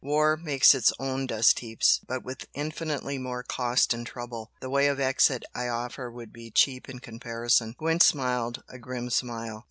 War 0.03 0.35
makes 0.35 0.73
its 0.73 0.91
own 0.97 1.27
dust 1.27 1.59
heaps, 1.59 2.01
but 2.07 2.23
with 2.25 2.47
infinitely 2.55 3.19
more 3.19 3.43
cost 3.43 3.93
and 3.93 4.03
trouble 4.03 4.51
the 4.59 4.67
way 4.67 4.87
of 4.87 4.99
exit 4.99 5.43
I 5.53 5.67
offer 5.67 6.09
would 6.09 6.33
be 6.33 6.49
cheap 6.49 6.89
in 6.89 6.97
comparison!" 6.97 7.75
Gwent 7.77 8.01
smiled 8.01 8.63
a 8.67 8.79
grim 8.79 9.11
smile. 9.11 9.59